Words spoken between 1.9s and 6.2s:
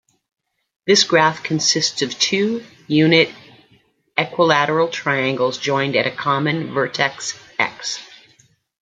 of two unit equilateral triangles joined at a